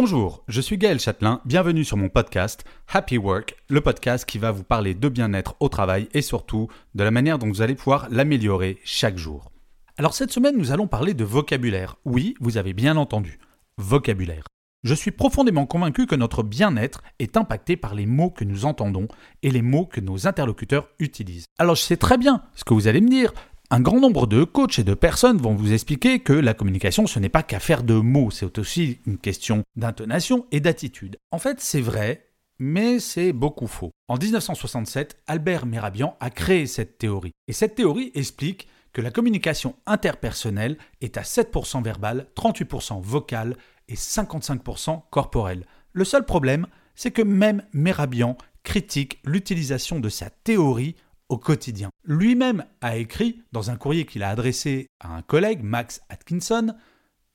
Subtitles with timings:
[0.00, 4.52] Bonjour, je suis Gaël Châtelain, bienvenue sur mon podcast Happy Work, le podcast qui va
[4.52, 8.06] vous parler de bien-être au travail et surtout de la manière dont vous allez pouvoir
[8.08, 9.50] l'améliorer chaque jour.
[9.96, 11.96] Alors cette semaine, nous allons parler de vocabulaire.
[12.04, 13.40] Oui, vous avez bien entendu,
[13.76, 14.44] vocabulaire.
[14.84, 19.08] Je suis profondément convaincu que notre bien-être est impacté par les mots que nous entendons
[19.42, 21.46] et les mots que nos interlocuteurs utilisent.
[21.58, 23.32] Alors je sais très bien ce que vous allez me dire.
[23.70, 27.18] Un grand nombre de coachs et de personnes vont vous expliquer que la communication, ce
[27.18, 31.18] n'est pas qu'affaire de mots, c'est aussi une question d'intonation et d'attitude.
[31.32, 33.90] En fait, c'est vrai, mais c'est beaucoup faux.
[34.08, 37.32] En 1967, Albert Merabian a créé cette théorie.
[37.46, 43.54] Et cette théorie explique que la communication interpersonnelle est à 7% verbale, 38% vocale
[43.86, 45.66] et 55% corporelle.
[45.92, 50.96] Le seul problème, c'est que même Merabian critique l'utilisation de sa théorie
[51.28, 51.90] au quotidien.
[52.10, 56.74] Lui-même a écrit, dans un courrier qu'il a adressé à un collègue, Max Atkinson,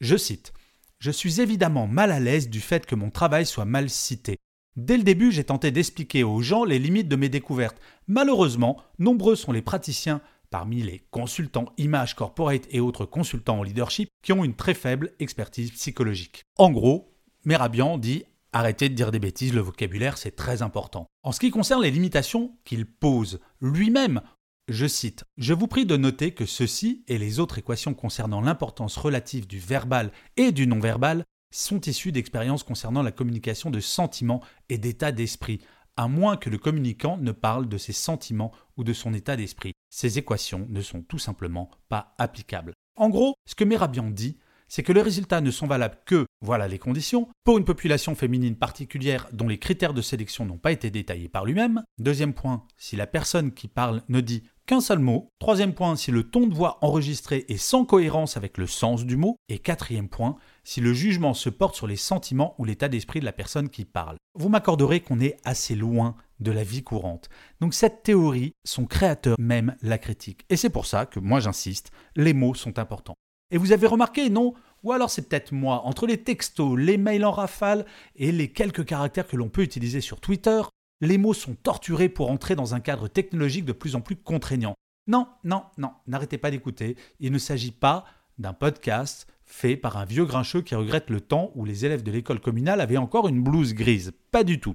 [0.01, 0.51] je cite
[0.97, 4.37] Je suis évidemment mal à l'aise du fait que mon travail soit mal cité.
[4.75, 7.79] Dès le début, j'ai tenté d'expliquer aux gens les limites de mes découvertes.
[8.07, 14.09] Malheureusement, nombreux sont les praticiens parmi les consultants image corporate et autres consultants en leadership
[14.23, 16.45] qui ont une très faible expertise psychologique.
[16.57, 17.13] En gros,
[17.45, 21.05] Merabian dit Arrêtez de dire des bêtises, le vocabulaire c'est très important.
[21.21, 24.21] En ce qui concerne les limitations qu'il pose lui-même,
[24.69, 28.97] je cite Je vous prie de noter que ceci et les autres équations concernant l'importance
[28.97, 34.77] relative du verbal et du non-verbal sont issues d'expériences concernant la communication de sentiments et
[34.77, 35.59] d'état d'esprit,
[35.97, 39.73] à moins que le communicant ne parle de ses sentiments ou de son état d'esprit.
[39.89, 42.73] Ces équations ne sont tout simplement pas applicables.
[42.95, 44.37] En gros, ce que Merabian dit,
[44.67, 48.55] c'est que les résultats ne sont valables que, voilà les conditions, pour une population féminine
[48.55, 51.83] particulière dont les critères de sélection n'ont pas été détaillés par lui-même.
[51.99, 55.29] Deuxième point, si la personne qui parle ne dit qu'un seul mot.
[55.39, 59.17] Troisième point, si le ton de voix enregistré est sans cohérence avec le sens du
[59.17, 59.35] mot.
[59.49, 63.25] Et quatrième point, si le jugement se porte sur les sentiments ou l'état d'esprit de
[63.25, 64.17] la personne qui parle.
[64.35, 67.29] Vous m'accorderez qu'on est assez loin de la vie courante.
[67.61, 70.45] Donc cette théorie, son créateur même la critique.
[70.49, 73.15] Et c'est pour ça que moi j'insiste, les mots sont importants.
[73.51, 74.53] Et vous avez remarqué, non?
[74.83, 77.85] Ou alors c'est peut-être moi, entre les textos, les mails en rafale
[78.15, 80.61] et les quelques caractères que l'on peut utiliser sur Twitter,
[81.03, 84.75] les mots sont torturés pour entrer dans un cadre technologique de plus en plus contraignant.
[85.07, 86.95] Non, non, non, n'arrêtez pas d'écouter.
[87.19, 88.05] Il ne s'agit pas
[88.37, 92.11] d'un podcast fait par un vieux grincheux qui regrette le temps où les élèves de
[92.11, 94.13] l'école communale avaient encore une blouse grise.
[94.31, 94.73] Pas du tout.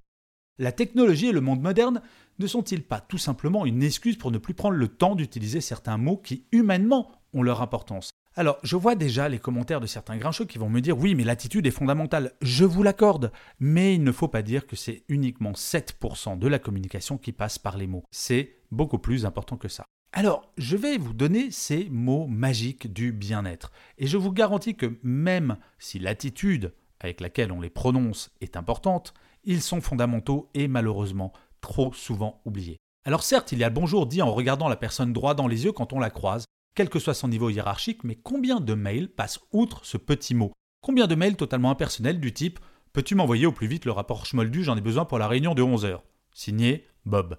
[0.59, 2.03] La technologie et le monde moderne
[2.39, 5.97] ne sont-ils pas tout simplement une excuse pour ne plus prendre le temps d'utiliser certains
[5.97, 8.11] mots qui, humainement, ont leur importance?
[8.39, 11.25] Alors, je vois déjà les commentaires de certains grincheux qui vont me dire oui, mais
[11.25, 12.35] l'attitude est fondamentale.
[12.41, 13.33] Je vous l'accorde.
[13.59, 17.59] Mais il ne faut pas dire que c'est uniquement 7% de la communication qui passe
[17.59, 18.05] par les mots.
[18.13, 19.87] C'est beaucoup plus important que ça.
[20.13, 23.73] Alors, je vais vous donner ces mots magiques du bien-être.
[23.99, 29.15] Et je vous garantis que même si l'attitude avec laquelle on les prononce est importante,
[29.43, 32.77] ils sont fondamentaux et malheureusement trop souvent oubliés.
[33.05, 35.65] Alors certes, il y a le bonjour dit en regardant la personne droit dans les
[35.65, 36.45] yeux quand on la croise,
[36.79, 40.53] quel que soit son niveau hiérarchique, mais combien de mails passent outre ce petit mot?
[40.81, 42.61] Combien de mails totalement impersonnels du type
[42.93, 45.63] Peux-tu m'envoyer au plus vite le rapport Schmoldu, j'en ai besoin pour la réunion de
[45.65, 45.99] 11h
[46.33, 47.37] Signé Bob.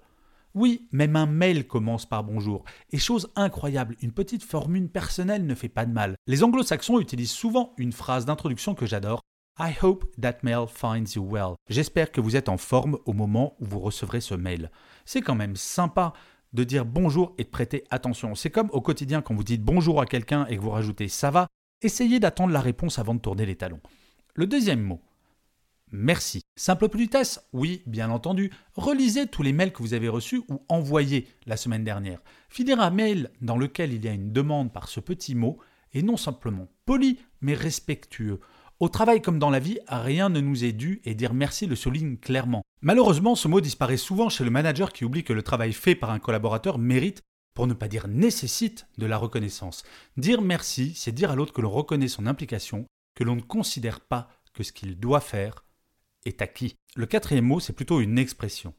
[0.52, 2.66] Oui, même un mail commence par bonjour.
[2.90, 6.16] Et chose incroyable, une petite formule personnelle ne fait pas de mal.
[6.26, 9.22] Les anglo-saxons utilisent souvent une phrase d'introduction que j'adore.
[9.58, 11.54] I hope that mail finds you well.
[11.70, 14.70] J'espère que vous êtes en forme au moment où vous recevrez ce mail.
[15.06, 16.12] C'est quand même sympa
[16.52, 18.34] de dire bonjour et de prêter attention.
[18.34, 21.30] C'est comme au quotidien quand vous dites bonjour à quelqu'un et que vous rajoutez ça
[21.30, 21.48] va,
[21.82, 23.80] essayez d'attendre la réponse avant de tourner les talons.
[24.34, 25.00] Le deuxième mot,
[25.92, 26.42] merci.
[26.56, 28.50] Simple politesse Oui, bien entendu.
[28.74, 32.20] Relisez tous les mails que vous avez reçus ou envoyés la semaine dernière.
[32.48, 35.58] Finir un mail dans lequel il y a une demande par ce petit mot
[35.92, 38.40] est non simplement poli, mais respectueux.
[38.80, 41.76] Au travail comme dans la vie, rien ne nous est dû et dire merci le
[41.76, 42.62] souligne clairement.
[42.80, 46.10] Malheureusement, ce mot disparaît souvent chez le manager qui oublie que le travail fait par
[46.10, 47.20] un collaborateur mérite,
[47.52, 49.82] pour ne pas dire nécessite, de la reconnaissance.
[50.16, 54.00] Dire merci, c'est dire à l'autre que l'on reconnaît son implication, que l'on ne considère
[54.00, 55.66] pas que ce qu'il doit faire
[56.24, 56.74] est acquis.
[56.96, 58.72] Le quatrième mot, c'est plutôt une expression.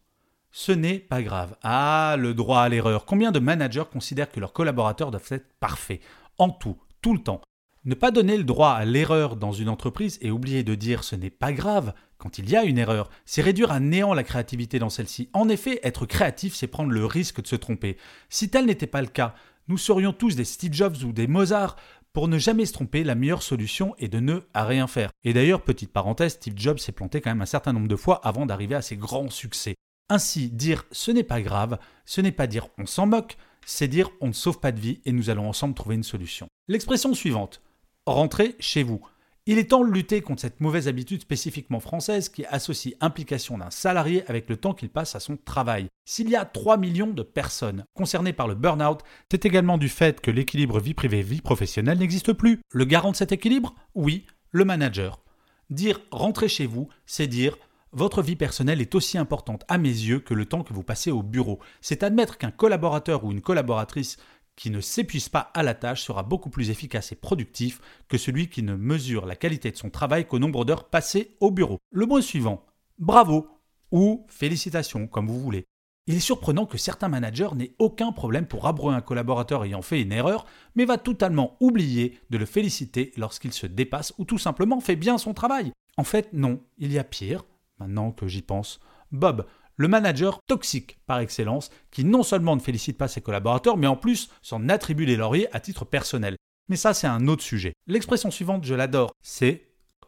[0.50, 1.56] Ce n'est pas grave.
[1.62, 3.06] Ah, le droit à l'erreur.
[3.06, 6.02] Combien de managers considèrent que leurs collaborateurs doivent être parfaits?
[6.40, 7.42] En tout, tout le temps.
[7.84, 11.16] Ne pas donner le droit à l'erreur dans une entreprise et oublier de dire ce
[11.16, 14.78] n'est pas grave quand il y a une erreur, c'est réduire à néant la créativité
[14.78, 15.30] dans celle-ci.
[15.34, 17.98] En effet, être créatif, c'est prendre le risque de se tromper.
[18.30, 19.34] Si tel n'était pas le cas,
[19.68, 21.76] nous serions tous des Steve Jobs ou des Mozart.
[22.14, 25.10] Pour ne jamais se tromper, la meilleure solution est de ne rien faire.
[25.24, 28.22] Et d'ailleurs, petite parenthèse, Steve Jobs s'est planté quand même un certain nombre de fois
[28.24, 29.74] avant d'arriver à ses grands succès.
[30.08, 34.12] Ainsi, dire ce n'est pas grave, ce n'est pas dire on s'en moque, c'est dire
[34.22, 36.48] on ne sauve pas de vie et nous allons ensemble trouver une solution.
[36.68, 37.62] L'expression suivante,
[38.06, 39.02] rentrez chez vous.
[39.48, 43.72] Il est temps de lutter contre cette mauvaise habitude spécifiquement française qui associe implication d'un
[43.72, 45.88] salarié avec le temps qu'il passe à son travail.
[46.06, 49.02] S'il y a 3 millions de personnes concernées par le burn-out,
[49.32, 52.60] c'est également du fait que l'équilibre vie privée-vie professionnelle n'existe plus.
[52.72, 53.74] Le garant de cet équilibre?
[53.96, 55.24] Oui, le manager.
[55.72, 57.58] Dire rentrez chez vous, c'est dire
[57.94, 61.12] votre vie personnelle est aussi importante à mes yeux que le temps que vous passez
[61.12, 61.60] au bureau.
[61.82, 64.18] C'est admettre qu'un collaborateur ou une collaboratrice
[64.56, 68.50] qui ne s'épuise pas à la tâche sera beaucoup plus efficace et productif que celui
[68.50, 71.80] qui ne mesure la qualité de son travail qu'au nombre d'heures passées au bureau.
[71.92, 72.66] Le mot suivant,
[73.00, 73.48] bravo
[73.92, 75.66] ou félicitations, comme vous voulez.
[76.08, 80.02] Il est surprenant que certains managers n'aient aucun problème pour abrouer un collaborateur ayant fait
[80.02, 80.46] une erreur,
[80.76, 85.18] mais va totalement oublier de le féliciter lorsqu'il se dépasse ou tout simplement fait bien
[85.18, 85.72] son travail.
[85.98, 87.46] En fait, non, il y a pire,
[87.80, 88.80] maintenant que j'y pense.
[89.12, 89.46] Bob,
[89.82, 93.96] le manager toxique par excellence, qui non seulement ne félicite pas ses collaborateurs, mais en
[93.96, 96.36] plus s'en attribue les lauriers à titre personnel.
[96.70, 97.74] Mais ça, c'est un autre sujet.
[97.88, 99.66] L'expression suivante, je l'adore, c'est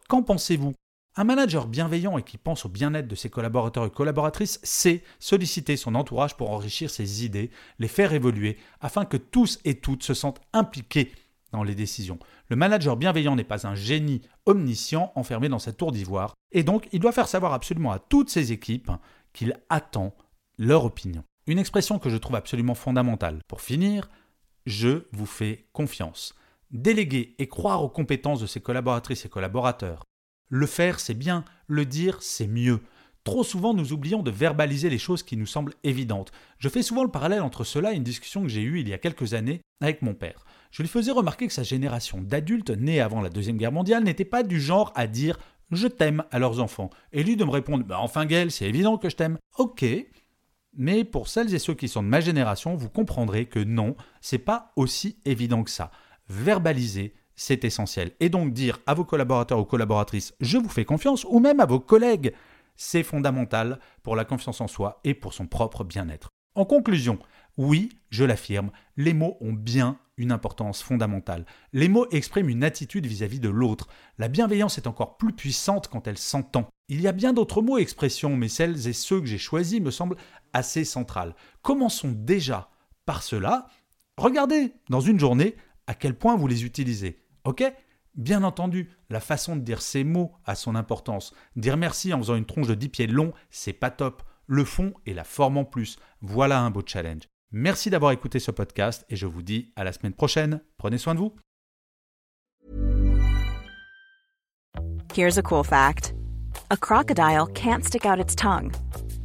[0.08, 0.74] Qu'en pensez-vous?
[1.16, 5.76] Un manager bienveillant et qui pense au bien-être de ses collaborateurs et collaboratrices sait solliciter
[5.76, 7.50] son entourage pour enrichir ses idées,
[7.80, 11.10] les faire évoluer, afin que tous et toutes se sentent impliqués
[11.50, 12.18] dans les décisions.
[12.48, 16.88] Le manager bienveillant n'est pas un génie omniscient enfermé dans sa tour d'ivoire, et donc
[16.92, 18.90] il doit faire savoir absolument à toutes ses équipes
[19.34, 20.14] qu'il attend
[20.56, 21.24] leur opinion.
[21.46, 23.40] Une expression que je trouve absolument fondamentale.
[23.46, 24.08] Pour finir,
[24.64, 26.34] je vous fais confiance.
[26.70, 30.04] Déléguer et croire aux compétences de ses collaboratrices et collaborateurs.
[30.48, 32.80] Le faire, c'est bien, le dire, c'est mieux.
[33.24, 36.30] Trop souvent, nous oublions de verbaliser les choses qui nous semblent évidentes.
[36.58, 38.92] Je fais souvent le parallèle entre cela et une discussion que j'ai eue il y
[38.92, 40.44] a quelques années avec mon père.
[40.70, 44.24] Je lui faisais remarquer que sa génération d'adultes nés avant la Deuxième Guerre mondiale n'était
[44.24, 45.38] pas du genre à dire
[45.74, 46.90] je t'aime à leurs enfants.
[47.12, 49.38] Et lui de me répondre bah enfin Gaël, c'est évident que je t'aime.
[49.58, 49.84] Ok.
[50.76, 54.38] Mais pour celles et ceux qui sont de ma génération, vous comprendrez que non, c'est
[54.38, 55.92] pas aussi évident que ça.
[56.28, 58.12] Verbaliser, c'est essentiel.
[58.20, 61.66] Et donc dire à vos collaborateurs ou collaboratrices je vous fais confiance, ou même à
[61.66, 62.34] vos collègues,
[62.76, 66.28] c'est fondamental pour la confiance en soi et pour son propre bien-être.
[66.56, 67.18] En conclusion,
[67.56, 71.44] oui, je l'affirme, les mots ont bien une importance fondamentale.
[71.72, 73.88] Les mots expriment une attitude vis-à-vis de l'autre.
[74.18, 76.68] La bienveillance est encore plus puissante quand elle s'entend.
[76.88, 79.80] Il y a bien d'autres mots et expressions, mais celles et ceux que j'ai choisis
[79.80, 80.16] me semblent
[80.52, 81.34] assez centrales.
[81.62, 82.70] Commençons déjà
[83.06, 83.66] par cela.
[84.16, 85.56] Regardez dans une journée
[85.86, 87.22] à quel point vous les utilisez.
[87.44, 87.64] Ok?
[88.14, 91.34] Bien entendu, la façon de dire ces mots a son importance.
[91.56, 94.22] Dire merci en faisant une tronche de 10 pieds long, c'est pas top.
[94.46, 95.98] Le fond et la forme en plus.
[96.20, 97.22] Voilà un beau challenge.
[97.56, 100.60] Merci d'avoir écouté ce podcast et je vous dis à la semaine prochaine.
[100.76, 101.32] Prenez soin de vous.
[105.14, 106.12] Here's a cool fact.
[106.72, 108.72] A crocodile can't stick out its tongue.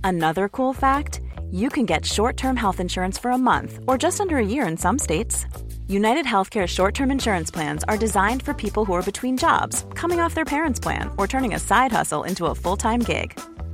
[0.04, 1.22] Another cool fact,
[1.52, 4.78] you can get short-term health insurance for a month or just under a year in
[4.78, 5.48] some states.
[5.88, 10.36] United Healthcare short-term insurance plans are designed for people who are between jobs, coming off
[10.36, 13.40] their parents' plan, or turning a side hustle into a full-time gig.